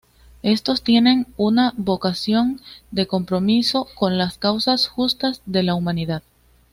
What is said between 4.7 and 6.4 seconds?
justas de la humanidad.